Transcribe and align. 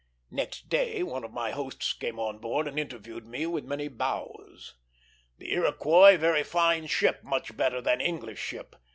Next 0.31 0.67
day 0.67 1.03
one 1.03 1.23
of 1.23 1.31
my 1.31 1.51
hosts 1.51 1.93
came 1.93 2.19
on 2.19 2.39
board 2.39 2.67
and 2.67 2.79
interviewed 2.79 3.27
me 3.27 3.45
with 3.45 3.65
many 3.65 3.87
bows. 3.87 4.73
"The 5.37 5.53
Iroquois 5.53 6.17
very 6.17 6.41
fine 6.41 6.87
ship, 6.87 7.23
much 7.23 7.55
better 7.55 7.81
than 7.81 8.01
English 8.01 8.39
ship. 8.39 8.75